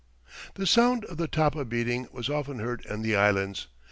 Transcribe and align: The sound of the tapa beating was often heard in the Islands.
The 0.55 0.65
sound 0.65 1.05
of 1.05 1.17
the 1.17 1.27
tapa 1.27 1.63
beating 1.63 2.07
was 2.11 2.27
often 2.27 2.57
heard 2.57 2.83
in 2.87 3.03
the 3.03 3.15
Islands. 3.15 3.67